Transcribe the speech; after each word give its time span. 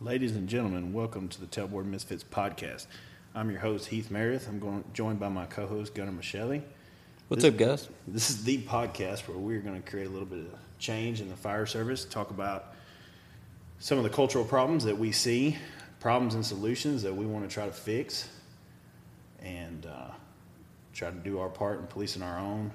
Ladies 0.00 0.34
and 0.34 0.48
gentlemen, 0.48 0.92
welcome 0.92 1.28
to 1.28 1.40
the 1.40 1.46
Tailboard 1.46 1.84
Misfits 1.84 2.24
podcast. 2.24 2.86
I'm 3.34 3.50
your 3.50 3.60
host, 3.60 3.88
Heath 3.88 4.10
Meredith. 4.10 4.48
I'm 4.48 4.58
going, 4.58 4.84
joined 4.94 5.20
by 5.20 5.28
my 5.28 5.46
co 5.46 5.66
host, 5.66 5.94
Gunnar 5.94 6.12
Michele. 6.12 6.62
What's 7.28 7.42
This- 7.42 7.52
up, 7.52 7.58
guys? 7.58 7.88
This 8.08 8.30
is 8.30 8.44
the 8.44 8.62
podcast 8.62 9.28
where 9.28 9.36
we're 9.36 9.60
going 9.60 9.80
to 9.80 9.88
create 9.88 10.06
a 10.06 10.10
little 10.10 10.26
bit 10.26 10.38
of 10.40 10.58
change 10.78 11.20
in 11.20 11.28
the 11.28 11.36
fire 11.36 11.66
service, 11.66 12.04
talk 12.04 12.30
about 12.30 12.74
some 13.78 13.98
of 13.98 14.04
the 14.04 14.10
cultural 14.10 14.44
problems 14.44 14.84
that 14.84 14.98
we 14.98 15.12
see, 15.12 15.58
problems 16.00 16.34
and 16.34 16.44
solutions 16.44 17.02
that 17.02 17.14
we 17.14 17.26
want 17.26 17.48
to 17.48 17.52
try 17.52 17.66
to 17.66 17.72
fix, 17.72 18.28
and 19.42 19.86
uh, 19.86 20.10
try 20.94 21.10
to 21.10 21.16
do 21.16 21.38
our 21.38 21.48
part 21.48 21.78
in 21.78 21.86
policing 21.86 22.22
our 22.22 22.38
own, 22.38 22.70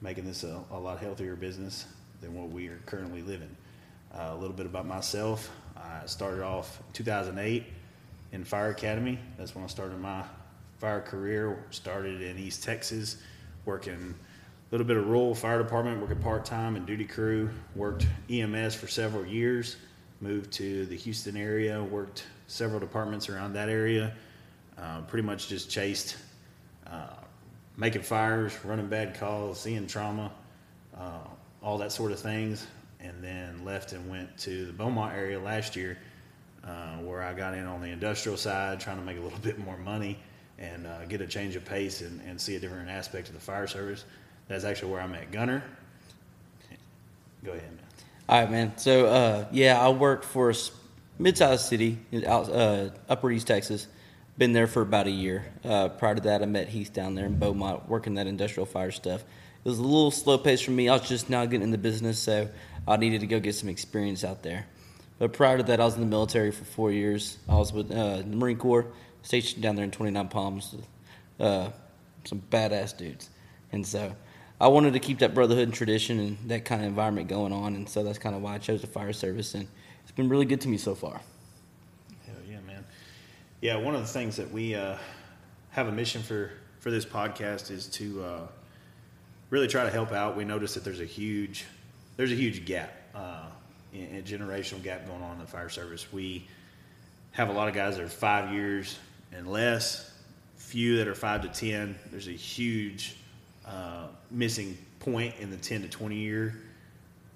making 0.00 0.24
this 0.24 0.44
a, 0.44 0.62
a 0.70 0.78
lot 0.78 1.00
healthier 1.00 1.34
business 1.34 1.86
than 2.20 2.34
what 2.34 2.50
we 2.50 2.68
are 2.68 2.78
currently 2.86 3.22
living. 3.22 3.56
Uh, 4.14 4.30
a 4.32 4.36
little 4.36 4.56
bit 4.56 4.66
about 4.66 4.86
myself. 4.86 5.50
I 5.82 6.06
started 6.06 6.42
off 6.42 6.80
in 6.80 6.92
2008 6.92 7.64
in 8.32 8.44
Fire 8.44 8.70
Academy. 8.70 9.18
That's 9.38 9.54
when 9.54 9.64
I 9.64 9.66
started 9.66 9.98
my 9.98 10.24
fire 10.78 11.00
career. 11.00 11.64
Started 11.70 12.22
in 12.22 12.38
East 12.38 12.62
Texas, 12.62 13.18
working 13.64 14.14
a 14.14 14.70
little 14.70 14.86
bit 14.86 14.96
of 14.96 15.06
rural 15.06 15.34
fire 15.34 15.62
department, 15.62 16.00
working 16.00 16.22
part 16.22 16.44
time 16.44 16.76
and 16.76 16.86
duty 16.86 17.04
crew. 17.04 17.50
Worked 17.74 18.06
EMS 18.28 18.74
for 18.74 18.88
several 18.88 19.24
years. 19.24 19.76
Moved 20.20 20.52
to 20.52 20.86
the 20.86 20.96
Houston 20.96 21.36
area. 21.36 21.82
Worked 21.82 22.26
several 22.46 22.80
departments 22.80 23.28
around 23.28 23.54
that 23.54 23.68
area. 23.68 24.14
Uh, 24.78 25.02
pretty 25.02 25.26
much 25.26 25.48
just 25.48 25.70
chased 25.70 26.16
uh, 26.86 27.14
making 27.76 28.02
fires, 28.02 28.52
running 28.64 28.88
bad 28.88 29.18
calls, 29.18 29.60
seeing 29.60 29.86
trauma, 29.86 30.30
uh, 30.96 31.18
all 31.62 31.78
that 31.78 31.92
sort 31.92 32.12
of 32.12 32.18
things, 32.18 32.66
and 33.02 33.22
then 33.22 33.64
left 33.64 33.92
and 33.92 34.08
went 34.08 34.36
to 34.38 34.66
the 34.66 34.72
Beaumont 34.72 35.14
area 35.14 35.38
last 35.38 35.76
year, 35.76 35.98
uh, 36.64 36.96
where 36.98 37.22
I 37.22 37.32
got 37.32 37.54
in 37.54 37.66
on 37.66 37.80
the 37.80 37.88
industrial 37.88 38.36
side, 38.36 38.80
trying 38.80 38.98
to 38.98 39.04
make 39.04 39.18
a 39.18 39.20
little 39.20 39.38
bit 39.42 39.58
more 39.58 39.76
money 39.78 40.18
and 40.58 40.86
uh, 40.86 41.04
get 41.06 41.20
a 41.20 41.26
change 41.26 41.56
of 41.56 41.64
pace 41.64 42.02
and, 42.02 42.20
and 42.22 42.40
see 42.40 42.56
a 42.56 42.60
different 42.60 42.90
aspect 42.90 43.28
of 43.28 43.34
the 43.34 43.40
fire 43.40 43.66
service. 43.66 44.04
That's 44.48 44.64
actually 44.64 44.92
where 44.92 45.00
I 45.00 45.06
met 45.06 45.32
Gunner. 45.32 45.62
Go 47.42 47.52
ahead, 47.52 47.70
man. 47.70 47.78
All 48.28 48.40
right, 48.40 48.50
man. 48.50 48.76
So, 48.76 49.06
uh, 49.06 49.46
yeah, 49.50 49.80
I 49.80 49.88
work 49.88 50.22
for 50.22 50.50
a 50.50 50.54
mid-sized 51.18 51.66
city 51.66 51.98
in 52.12 52.26
out, 52.26 52.50
uh, 52.50 52.90
Upper 53.08 53.30
East 53.30 53.46
Texas. 53.46 53.86
Been 54.36 54.52
there 54.52 54.66
for 54.66 54.82
about 54.82 55.06
a 55.06 55.10
year. 55.10 55.46
Uh, 55.64 55.88
prior 55.88 56.14
to 56.14 56.20
that, 56.22 56.42
I 56.42 56.46
met 56.46 56.68
Heath 56.68 56.92
down 56.92 57.14
there 57.14 57.26
in 57.26 57.38
Beaumont, 57.38 57.88
working 57.88 58.14
that 58.14 58.26
industrial 58.26 58.66
fire 58.66 58.90
stuff. 58.90 59.22
It 59.22 59.68
was 59.68 59.78
a 59.78 59.82
little 59.82 60.10
slow 60.10 60.38
pace 60.38 60.60
for 60.60 60.70
me. 60.70 60.88
I 60.88 60.94
was 60.94 61.08
just 61.08 61.28
now 61.28 61.44
getting 61.44 61.62
in 61.62 61.70
the 61.70 61.78
business, 61.78 62.18
so 62.18 62.48
I 62.86 62.96
needed 62.96 63.20
to 63.20 63.26
go 63.26 63.40
get 63.40 63.54
some 63.54 63.68
experience 63.68 64.24
out 64.24 64.42
there. 64.42 64.66
But 65.18 65.32
prior 65.32 65.58
to 65.58 65.62
that, 65.64 65.80
I 65.80 65.84
was 65.84 65.94
in 65.94 66.00
the 66.00 66.06
military 66.06 66.50
for 66.50 66.64
four 66.64 66.90
years. 66.90 67.38
I 67.48 67.54
was 67.54 67.72
with 67.72 67.90
uh, 67.90 68.18
the 68.18 68.24
Marine 68.24 68.56
Corps, 68.56 68.86
stationed 69.22 69.62
down 69.62 69.76
there 69.76 69.84
in 69.84 69.90
29 69.90 70.28
Palms. 70.28 70.74
Uh, 71.38 71.70
some 72.24 72.42
badass 72.50 72.96
dudes. 72.96 73.30
And 73.72 73.86
so 73.86 74.14
I 74.60 74.68
wanted 74.68 74.92
to 74.94 74.98
keep 74.98 75.18
that 75.20 75.34
brotherhood 75.34 75.64
and 75.64 75.74
tradition 75.74 76.18
and 76.18 76.38
that 76.48 76.64
kind 76.64 76.82
of 76.82 76.88
environment 76.88 77.28
going 77.28 77.52
on. 77.52 77.74
And 77.76 77.88
so 77.88 78.02
that's 78.02 78.18
kind 78.18 78.34
of 78.34 78.42
why 78.42 78.54
I 78.54 78.58
chose 78.58 78.80
the 78.80 78.86
fire 78.86 79.12
service. 79.12 79.54
And 79.54 79.66
it's 80.02 80.12
been 80.12 80.28
really 80.28 80.46
good 80.46 80.60
to 80.62 80.68
me 80.68 80.76
so 80.76 80.94
far. 80.94 81.20
Hell 82.26 82.36
yeah, 82.48 82.60
man. 82.66 82.84
Yeah, 83.60 83.76
one 83.76 83.94
of 83.94 84.00
the 84.02 84.08
things 84.08 84.36
that 84.36 84.50
we 84.50 84.74
uh, 84.74 84.96
have 85.70 85.88
a 85.88 85.92
mission 85.92 86.22
for 86.22 86.50
for 86.80 86.90
this 86.90 87.04
podcast 87.04 87.70
is 87.70 87.86
to 87.88 88.24
uh, 88.24 88.46
really 89.50 89.68
try 89.68 89.84
to 89.84 89.90
help 89.90 90.12
out. 90.12 90.34
We 90.34 90.44
notice 90.44 90.74
that 90.74 90.82
there's 90.82 91.00
a 91.00 91.04
huge 91.06 91.66
there's 92.20 92.32
a 92.32 92.34
huge 92.34 92.66
gap, 92.66 92.92
uh, 93.14 93.46
a 93.94 94.20
generational 94.20 94.82
gap 94.82 95.06
going 95.06 95.22
on 95.22 95.32
in 95.32 95.38
the 95.38 95.46
fire 95.46 95.70
service. 95.70 96.12
We 96.12 96.46
have 97.30 97.48
a 97.48 97.52
lot 97.54 97.66
of 97.66 97.74
guys 97.74 97.96
that 97.96 98.04
are 98.04 98.10
five 98.10 98.52
years 98.52 98.98
and 99.32 99.50
less, 99.50 100.12
few 100.56 100.98
that 100.98 101.08
are 101.08 101.14
five 101.14 101.40
to 101.40 101.48
ten. 101.48 101.98
There's 102.10 102.28
a 102.28 102.32
huge 102.32 103.16
uh, 103.66 104.08
missing 104.30 104.76
point 104.98 105.36
in 105.40 105.50
the 105.50 105.56
ten 105.56 105.80
to 105.80 105.88
twenty 105.88 106.16
year 106.16 106.60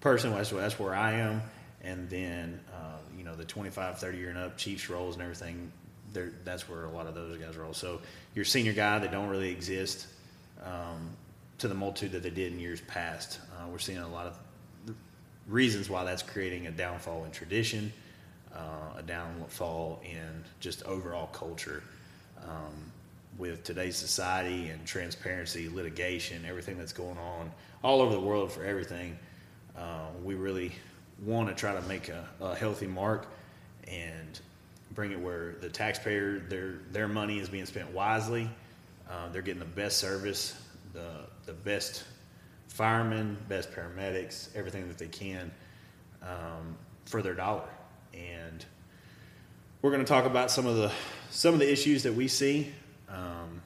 person. 0.03 0.31
That's, 0.33 0.51
that's 0.51 0.79
where 0.79 0.95
I 0.95 1.13
am. 1.13 1.41
And 1.81 2.11
then, 2.11 2.61
uh, 2.71 2.99
you 3.17 3.25
know, 3.25 3.35
the 3.35 3.45
25, 3.47 3.99
30 3.99 4.19
year 4.19 4.29
and 4.29 4.39
up 4.39 4.59
Chiefs 4.59 4.91
roles 4.91 5.15
and 5.15 5.23
everything, 5.23 5.73
that's 6.45 6.69
where 6.69 6.85
a 6.85 6.91
lot 6.91 7.07
of 7.07 7.15
those 7.15 7.39
guys 7.39 7.57
roll. 7.57 7.73
So 7.73 8.03
your 8.35 8.45
senior 8.45 8.75
guy, 8.75 8.99
they 8.99 9.09
don't 9.09 9.31
really 9.31 9.51
exist 9.51 10.09
um, 10.63 11.09
to 11.57 11.69
the 11.69 11.75
multitude 11.75 12.13
that 12.13 12.23
they 12.23 12.29
did 12.29 12.53
in 12.53 12.59
years 12.59 12.83
past. 12.83 13.41
Uh, 13.57 13.67
we're 13.69 13.79
seeing 13.79 13.99
a 13.99 14.09
lot 14.09 14.27
of 14.27 14.39
reasons 15.49 15.91
why 15.91 16.05
that's 16.05 16.23
creating 16.23 16.67
a 16.67 16.71
downfall 16.71 17.25
in 17.25 17.31
tradition, 17.31 17.93
uh, 18.55 18.99
a 18.99 19.03
downfall 19.03 20.01
in 20.05 20.45
just 20.61 20.83
overall 20.85 21.27
culture. 21.29 21.83
Um, 22.43 22.93
with 23.37 23.65
today's 23.65 23.97
society 23.97 24.69
and 24.69 24.87
transparency, 24.87 25.69
litigation, 25.69 26.45
everything 26.47 26.79
that's 26.79 26.93
going 26.93 27.19
on 27.19 27.51
all 27.83 28.01
over 28.01 28.15
the 28.15 28.21
world 28.21 28.53
for 28.53 28.65
everything, 28.65 29.19
uh, 29.77 30.07
we 30.23 30.35
really 30.35 30.73
want 31.25 31.49
to 31.49 31.55
try 31.55 31.75
to 31.75 31.83
make 31.83 32.09
a, 32.09 32.29
a 32.41 32.55
healthy 32.55 32.87
mark 32.87 33.27
and 33.89 34.41
bring 34.93 35.11
it 35.11 35.19
where 35.19 35.57
the 35.61 35.69
taxpayer 35.69 36.39
their 36.49 36.75
their 36.93 37.09
money 37.09 37.39
is 37.39 37.49
being 37.49 37.67
spent 37.67 37.91
wisely. 37.93 38.49
Uh, 39.11 39.29
they're 39.31 39.43
getting 39.43 39.61
the 39.61 39.65
best 39.67 39.99
service, 39.99 40.55
the 40.93 41.11
the 41.47 41.53
best 41.53 42.05
firemen, 42.69 43.37
best 43.49 43.71
paramedics, 43.73 44.49
everything 44.57 44.89
that 44.89 44.99
they 44.99 45.09
can 45.09 45.51
um, 46.23 46.77
for 47.05 47.23
their 47.23 47.35
dollar. 47.35 47.69
And 48.13 48.65
we're 49.83 49.91
going 49.91 50.05
to 50.05 50.09
talk 50.09 50.25
about 50.25 50.51
some 50.51 50.67
of 50.67 50.77
the 50.77 50.91
some 51.31 51.55
of 51.55 51.61
the 51.61 51.71
issues 51.71 52.05
that 52.05 52.15
we 52.15 52.29
see, 52.29 52.73
um, 53.09 53.61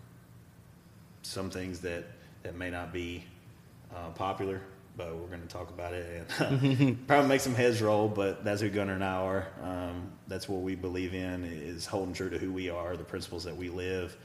some 1.23 1.51
things 1.51 1.81
that 1.81 2.05
that 2.43 2.57
may 2.57 2.71
not 2.71 2.93
be 2.93 3.25
uh, 3.95 4.11
popular, 4.11 4.61
but 4.97 5.15
we're 5.15 5.29
going 5.29 5.43
to 5.43 5.49
talk 5.49 5.71
about 5.71 5.93
it 5.93 6.27
and 6.41 7.07
probably 7.07 7.29
make 7.29 7.41
some 7.41 7.55
heads 7.55 7.81
roll. 7.81 8.09
But 8.09 8.45
that's 8.45 8.61
who 8.61 8.69
Gunner 8.69 8.95
and 8.95 9.05
I 9.05 9.15
are. 9.15 9.49
Um, 9.63 10.13
that's 10.27 10.49
what 10.49 10.63
we 10.63 10.75
believe 10.75 11.15
in 11.15 11.45
is 11.45 11.87
holding 11.87 12.15
true 12.15 12.31
to 12.31 12.39
who 12.39 12.53
we 12.53 12.69
are, 12.69 12.97
the 12.97 13.05
principles 13.05 13.45
that 13.45 13.57
we 13.57 13.69
live, 13.69 14.17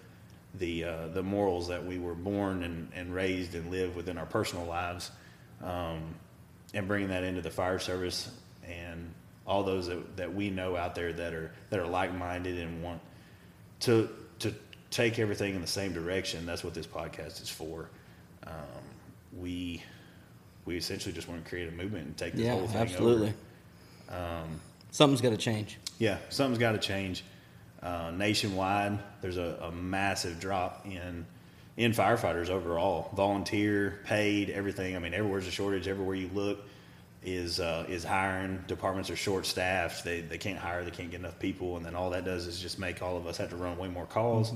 the 0.56 0.84
uh, 0.84 1.08
the 1.08 1.24
morals 1.24 1.68
that 1.70 1.86
we 1.86 1.98
were 2.00 2.14
born 2.14 2.64
and, 2.64 2.92
and 2.96 3.14
raised 3.14 3.56
and 3.56 3.72
live 3.72 3.96
within 3.96 4.18
our 4.18 4.26
personal 4.26 4.66
lives, 4.66 5.12
um, 5.64 6.16
and 6.74 6.88
bringing 6.88 7.10
that 7.10 7.24
into 7.24 7.42
the 7.42 7.50
fire 7.52 7.80
service 7.80 8.30
and 8.68 9.12
all 9.46 9.64
those 9.64 9.88
that, 9.88 10.16
that 10.18 10.34
we 10.34 10.50
know 10.50 10.78
out 10.78 10.96
there 10.96 11.12
that 11.12 11.34
are 11.34 11.52
that 11.70 11.80
are 11.80 11.88
like 11.88 12.14
minded 12.16 12.58
and 12.60 12.84
want 12.84 13.02
to 13.82 14.10
to 14.40 14.54
take 14.90 15.18
everything 15.20 15.56
in 15.56 15.62
the 15.62 15.68
same 15.68 15.92
direction. 15.94 16.46
That's 16.46 16.64
what 16.64 16.74
this 16.74 16.88
podcast 16.88 17.42
is 17.42 17.50
for. 17.50 17.90
Um, 18.46 18.54
we 19.38 19.82
we 20.66 20.78
essentially 20.78 21.14
just 21.14 21.28
want 21.28 21.44
to 21.44 21.50
create 21.50 21.68
a 21.68 21.72
movement 21.72 22.06
and 22.06 22.18
take 22.18 22.34
this 22.34 22.44
Yeah, 22.46 22.54
whole 22.54 22.68
thing 22.68 22.82
absolutely. 22.82 23.34
over. 24.10 24.48
Something's 24.92 25.22
got 25.22 25.32
to 25.32 25.38
change. 25.38 25.80
Yeah, 25.98 26.18
something's 26.30 26.60
got 26.60 26.74
to 26.74 26.78
change. 26.78 27.24
Uh, 27.84 28.12
nationwide, 28.12 28.98
there's 29.22 29.38
a, 29.38 29.60
a 29.62 29.72
massive 29.72 30.40
drop 30.40 30.86
in 30.86 31.26
in 31.76 31.92
firefighters 31.92 32.50
overall, 32.50 33.10
volunteer, 33.16 34.00
paid, 34.06 34.50
everything. 34.52 34.96
I 34.96 35.00
mean, 35.00 35.14
everywhere's 35.14 35.48
a 35.48 35.52
shortage. 35.52 35.88
Everywhere 35.88 36.16
you 36.16 36.30
look 36.34 36.60
is 37.24 37.60
uh, 37.60 37.86
is 37.90 38.04
hiring. 38.04 38.64
Departments 38.68 39.10
are 39.10 39.16
short 39.16 39.46
staffed. 39.46 40.04
They 40.04 40.22
they 40.22 40.38
can't 40.38 40.58
hire. 40.58 40.84
They 40.84 40.92
can't 40.92 41.12
get 41.12 41.20
enough 41.20 41.40
people, 41.40 41.78
and 41.78 41.86
then 41.86 41.96
all 41.96 42.10
that 42.12 42.26
does 42.26 42.48
is 42.48 42.60
just 42.60 42.80
make 42.80 43.02
all 43.02 43.18
of 43.18 43.28
us 43.28 43.38
have 43.38 43.50
to 43.50 43.56
run 43.56 43.78
way 43.78 43.90
more 43.90 44.06
calls, 44.06 44.54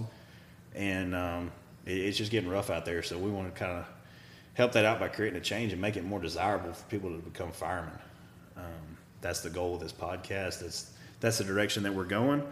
and 0.76 1.16
um, 1.16 1.52
it, 1.86 1.98
it's 1.98 2.18
just 2.18 2.32
getting 2.32 2.50
rough 2.50 2.70
out 2.70 2.86
there. 2.86 3.04
So 3.04 3.18
we 3.18 3.30
want 3.30 3.54
to 3.54 3.60
kind 3.60 3.74
of 3.74 3.86
help 4.54 4.72
that 4.72 4.86
out 4.86 5.00
by 5.00 5.08
creating 5.08 5.38
a 5.38 5.44
change 5.44 5.72
and 5.74 5.82
make 5.82 5.98
it 5.98 6.04
more 6.04 6.20
desirable 6.20 6.74
for 6.74 6.86
people 6.86 7.10
to 7.10 7.18
become 7.18 7.52
firemen. 7.52 8.00
Um, 8.56 8.98
that's 9.22 9.42
the 9.42 9.50
goal 9.50 9.76
of 9.76 9.82
this 9.82 9.94
podcast. 9.94 10.60
That's 10.60 10.92
that's 11.20 11.38
the 11.40 11.44
direction 11.44 11.84
that 11.84 11.94
we're 11.94 12.06
going. 12.06 12.44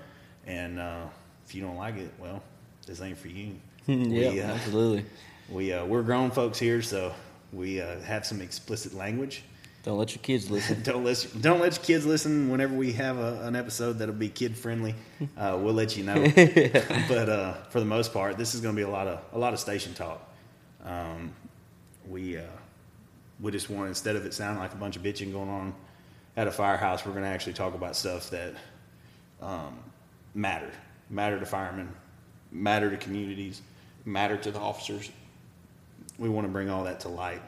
And 0.46 0.80
uh, 0.80 1.06
if 1.46 1.56
you 1.56 1.62
don't 1.62 1.76
like 1.78 1.98
it, 1.98 2.12
well, 2.20 2.42
this 2.86 3.02
ain't 3.02 3.18
for 3.18 3.28
you. 3.28 3.56
yeah, 3.88 4.30
We, 4.32 4.42
uh, 4.42 4.46
absolutely. 4.48 5.06
we 5.50 5.74
uh, 5.74 5.86
we're 5.86 6.04
grown 6.04 6.32
folks 6.32 6.60
here, 6.60 6.82
so 6.82 7.14
we 7.54 7.82
uh, 7.82 8.00
have 8.02 8.26
some 8.26 8.42
explicit 8.42 8.94
language. 8.94 9.44
Don't 9.84 10.00
let 10.00 10.16
your 10.16 10.24
kids 10.24 10.50
listen. 10.50 10.82
don't 10.84 11.04
let 11.04 11.28
don't 11.42 11.60
let 11.60 11.76
your 11.76 11.86
kids 11.86 12.06
listen 12.06 12.50
whenever 12.50 12.74
we 12.74 12.92
have 12.94 13.18
a, 13.18 13.42
an 13.44 13.56
episode 13.56 14.00
that'll 14.00 14.16
be 14.16 14.30
kid 14.30 14.58
friendly. 14.58 14.96
Uh, 15.38 15.58
we'll 15.60 15.74
let 15.74 15.96
you 15.96 16.04
know. 16.04 16.16
but 17.08 17.30
uh, 17.30 17.54
for 17.70 17.80
the 17.80 17.86
most 17.86 18.12
part, 18.14 18.38
this 18.38 18.54
is 18.54 18.62
going 18.62 18.76
to 18.76 18.78
be 18.78 18.84
a 18.84 18.90
lot 18.90 19.08
of 19.08 19.20
a 19.34 19.38
lot 19.38 19.54
of 19.54 19.60
station 19.60 19.94
talk. 19.94 20.22
Um, 20.84 21.34
we 22.08 22.38
uh, 22.38 22.44
we 23.40 23.52
just 23.52 23.70
want 23.70 23.88
instead 23.88 24.16
of 24.16 24.26
it 24.26 24.34
sounding 24.34 24.60
like 24.60 24.74
a 24.74 24.78
bunch 24.78 24.96
of 24.96 25.04
bitching 25.04 25.32
going 25.32 25.50
on 25.50 25.74
at 26.38 26.48
a 26.48 26.52
firehouse, 26.52 27.06
we're 27.06 27.12
going 27.12 27.24
to 27.24 27.30
actually 27.30 27.54
talk 27.54 27.76
about 27.76 27.96
stuff 27.96 28.30
that 28.30 28.54
um, 29.42 29.78
matter 30.36 30.72
matter 31.10 31.40
to 31.40 31.46
firemen, 31.46 31.92
matter 32.52 32.90
to 32.90 32.98
communities, 32.98 33.62
matter 34.06 34.38
to 34.38 34.52
the 34.52 34.60
officers. 34.60 35.12
We 36.18 36.30
want 36.30 36.46
to 36.48 36.52
bring 36.52 36.70
all 36.70 36.84
that 36.86 37.00
to 37.02 37.10
light, 37.10 37.42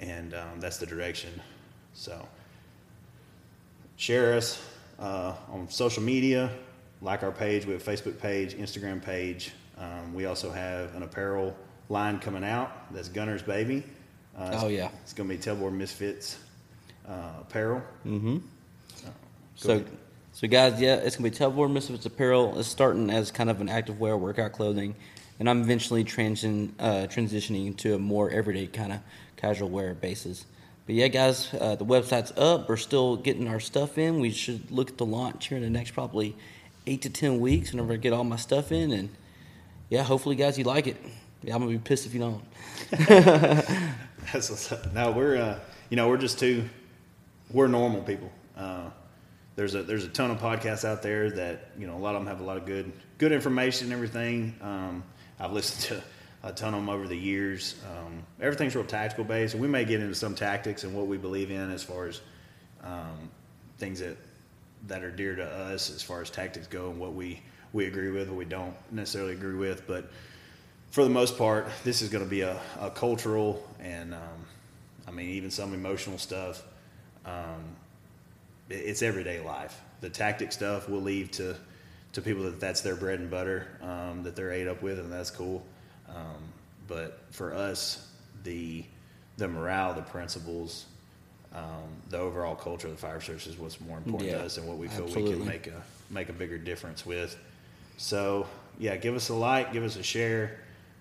and 0.00 0.34
um, 0.34 0.58
that's 0.60 0.78
the 0.78 0.86
direction. 0.86 1.40
So 1.94 2.26
share 3.96 4.34
us. 4.34 4.60
uh, 4.98 5.34
on 5.50 5.68
social 5.70 6.02
media. 6.02 6.50
Like 7.02 7.22
our 7.22 7.32
page, 7.32 7.64
we 7.64 7.72
have 7.72 7.86
a 7.86 7.90
Facebook 7.90 8.18
page, 8.20 8.54
Instagram 8.54 9.02
page. 9.02 9.52
Um, 9.78 10.12
we 10.12 10.26
also 10.26 10.50
have 10.50 10.94
an 10.94 11.02
apparel 11.02 11.56
line 11.88 12.18
coming 12.18 12.44
out. 12.44 12.92
That's 12.92 13.08
Gunner's 13.08 13.42
Baby. 13.42 13.82
Uh, 14.36 14.50
Oh, 14.62 14.68
yeah. 14.68 14.90
it's 15.02 15.14
going 15.14 15.26
to 15.28 15.34
be 15.34 15.40
Tailboard 15.42 15.72
Misfits 15.72 16.38
uh, 17.08 17.30
apparel. 17.40 17.82
Mm-hmm. 18.06 18.38
So, 19.56 19.72
ahead. 19.72 19.86
So 20.32 20.46
guys, 20.48 20.80
yeah, 20.80 20.94
it's 20.96 21.16
gonna 21.16 21.28
be 21.28 21.36
Tailboard 21.36 21.72
Misfits 21.72 22.06
apparel. 22.06 22.58
It's 22.58 22.68
starting 22.68 23.10
as 23.10 23.30
kind 23.30 23.50
of 23.50 23.60
an 23.60 23.68
active 23.68 23.98
wear 23.98 24.16
workout 24.16 24.52
clothing, 24.52 24.94
and 25.38 25.50
I'm 25.50 25.60
eventually 25.60 26.02
uh, 26.02 26.04
transitioning 26.04 27.76
to 27.78 27.94
a 27.94 27.98
more 27.98 28.30
everyday 28.30 28.66
kind 28.66 28.92
of 28.92 29.00
casual 29.36 29.68
wear 29.68 29.94
basis. 29.94 30.46
But 30.86 30.94
yeah, 30.94 31.08
guys, 31.08 31.52
uh, 31.52 31.74
the 31.76 31.84
website's 31.84 32.32
up. 32.36 32.68
We're 32.68 32.76
still 32.76 33.16
getting 33.16 33.48
our 33.48 33.60
stuff 33.60 33.98
in. 33.98 34.20
We 34.20 34.30
should 34.30 34.70
look 34.70 34.90
at 34.90 34.98
the 34.98 35.06
launch 35.06 35.48
here 35.48 35.56
in 35.56 35.62
the 35.64 35.70
next 35.70 35.92
probably 35.92 36.36
eight 36.86 37.02
to 37.02 37.10
ten 37.10 37.40
weeks 37.40 37.72
whenever 37.72 37.92
I 37.92 37.96
get 37.96 38.12
all 38.12 38.24
my 38.24 38.36
stuff 38.36 38.72
in, 38.72 38.92
and 38.92 39.08
yeah, 39.88 40.04
hopefully, 40.04 40.36
guys, 40.36 40.56
you 40.56 40.64
like 40.64 40.86
it. 40.86 40.96
Yeah, 41.42 41.54
I'm 41.54 41.60
gonna 41.60 41.72
be 41.72 41.78
pissed 41.78 42.06
if 42.06 42.14
you 42.14 42.20
don't. 42.20 42.44
That's 44.32 44.48
what's 44.48 44.70
up. 44.70 44.92
No, 44.92 45.10
we're 45.10 45.36
uh, 45.36 45.58
you 45.90 45.96
know 45.96 46.08
we're 46.08 46.18
just 46.18 46.38
two. 46.38 46.68
We're 47.50 47.66
normal 47.66 48.02
people. 48.02 48.30
Uh, 48.56 48.90
there's 49.60 49.74
a 49.74 49.82
there's 49.82 50.04
a 50.04 50.08
ton 50.08 50.30
of 50.30 50.38
podcasts 50.38 50.86
out 50.86 51.02
there 51.02 51.30
that 51.32 51.72
you 51.78 51.86
know 51.86 51.94
a 51.94 51.98
lot 51.98 52.14
of 52.14 52.22
them 52.22 52.28
have 52.28 52.40
a 52.40 52.44
lot 52.44 52.56
of 52.56 52.64
good 52.64 52.90
good 53.18 53.30
information 53.30 53.88
and 53.88 53.92
everything. 53.92 54.54
Um, 54.62 55.04
I've 55.38 55.52
listened 55.52 56.00
to 56.00 56.48
a 56.48 56.50
ton 56.50 56.72
of 56.72 56.80
them 56.80 56.88
over 56.88 57.06
the 57.06 57.14
years. 57.14 57.74
Um, 57.86 58.22
everything's 58.40 58.74
real 58.74 58.86
tactical 58.86 59.24
based, 59.24 59.52
and 59.52 59.60
we 59.60 59.68
may 59.68 59.84
get 59.84 60.00
into 60.00 60.14
some 60.14 60.34
tactics 60.34 60.82
and 60.82 60.94
what 60.94 61.08
we 61.08 61.18
believe 61.18 61.50
in 61.50 61.70
as 61.70 61.82
far 61.82 62.06
as 62.06 62.22
um, 62.82 63.28
things 63.76 64.00
that 64.00 64.16
that 64.86 65.02
are 65.02 65.10
dear 65.10 65.36
to 65.36 65.44
us 65.44 65.94
as 65.94 66.02
far 66.02 66.22
as 66.22 66.30
tactics 66.30 66.66
go 66.66 66.88
and 66.88 66.98
what 66.98 67.12
we 67.12 67.42
we 67.74 67.84
agree 67.84 68.10
with, 68.10 68.30
what 68.30 68.38
we 68.38 68.46
don't 68.46 68.74
necessarily 68.90 69.34
agree 69.34 69.56
with, 69.56 69.86
but 69.86 70.10
for 70.90 71.04
the 71.04 71.10
most 71.10 71.36
part, 71.36 71.68
this 71.84 72.00
is 72.00 72.08
going 72.08 72.24
to 72.24 72.30
be 72.30 72.40
a, 72.40 72.58
a 72.80 72.90
cultural 72.90 73.62
and, 73.78 74.14
um, 74.14 74.46
I 75.06 75.10
mean, 75.10 75.28
even 75.30 75.50
some 75.50 75.72
emotional 75.72 76.18
stuff. 76.18 76.64
Um, 77.24 77.76
it's 78.70 79.02
everyday 79.02 79.40
life. 79.40 79.80
The 80.00 80.08
tactic 80.08 80.52
stuff 80.52 80.88
we'll 80.88 81.02
leave 81.02 81.30
to, 81.32 81.56
to 82.12 82.22
people 82.22 82.44
that 82.44 82.60
that's 82.60 82.80
their 82.80 82.96
bread 82.96 83.20
and 83.20 83.30
butter, 83.30 83.66
um, 83.82 84.22
that 84.22 84.36
they're 84.36 84.52
ate 84.52 84.68
up 84.68 84.82
with, 84.82 84.98
and 84.98 85.12
that's 85.12 85.30
cool. 85.30 85.64
Um, 86.08 86.42
but 86.88 87.20
for 87.30 87.54
us, 87.54 88.08
the 88.44 88.84
the 89.36 89.48
morale, 89.48 89.94
the 89.94 90.02
principles, 90.02 90.86
um, 91.54 91.88
the 92.10 92.18
overall 92.18 92.54
culture 92.54 92.88
of 92.88 92.94
the 92.94 93.00
fire 93.00 93.20
service 93.20 93.46
is 93.46 93.58
what's 93.58 93.80
more 93.80 93.98
important 93.98 94.30
Yeah, 94.30 94.38
to 94.38 94.44
us, 94.44 94.58
and 94.58 94.66
what 94.66 94.78
we 94.78 94.88
feel 94.88 95.06
we 95.06 95.30
can 95.30 95.44
make 95.44 95.66
a 95.66 95.82
make 96.10 96.28
a 96.28 96.32
bigger 96.32 96.58
difference 96.58 97.04
with. 97.04 97.36
So 97.96 98.46
yeah, 98.78 98.96
give 98.96 99.14
us 99.14 99.28
a 99.28 99.34
like, 99.34 99.72
give 99.72 99.84
us 99.84 99.96
a 99.96 100.02
share. 100.02 100.58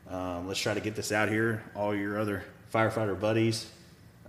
Um, 0.09 0.47
let's 0.47 0.59
try 0.59 0.73
to 0.73 0.79
get 0.79 0.95
this 0.95 1.11
out 1.11 1.29
here. 1.29 1.63
All 1.75 1.95
your 1.95 2.19
other 2.19 2.43
firefighter 2.73 3.19
buddies, 3.19 3.69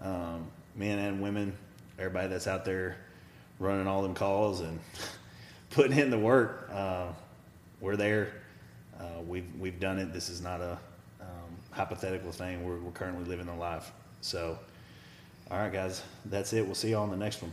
um, 0.03 0.47
men 0.77 0.99
and 0.99 1.23
women, 1.23 1.53
everybody 1.99 2.29
that's 2.29 2.47
out 2.47 2.65
there 2.65 2.97
running 3.61 3.87
all 3.87 4.03
them 4.03 4.15
calls 4.15 4.61
and 4.61 4.81
putting 5.71 5.97
in 5.97 6.11
the 6.11 6.19
work. 6.19 6.69
Uh, 6.73 7.09
we're 7.81 7.97
there. 7.97 8.33
Uh, 8.99 9.21
we've 9.27 9.47
we've 9.61 9.79
done 9.79 9.99
it. 9.99 10.13
This 10.13 10.29
is 10.29 10.41
not 10.41 10.61
a 10.61 10.79
um, 11.21 11.29
hypothetical 11.71 12.33
thing. 12.33 12.67
We're, 12.67 12.79
we're 12.79 12.91
currently 12.91 13.25
living 13.25 13.47
the 13.47 13.55
life. 13.55 13.93
So, 14.21 14.59
all 15.51 15.59
right, 15.59 15.73
guys, 15.73 16.03
that's 16.27 16.53
it. 16.53 16.65
We'll 16.67 16.75
see 16.75 16.91
you 16.91 16.97
all 16.97 17.05
on 17.05 17.11
the 17.11 17.17
next 17.17 17.41
one. 17.43 17.53